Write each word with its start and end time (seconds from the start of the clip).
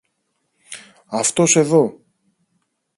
Αυτός, 1.21 1.55
εδώ! 1.55 1.99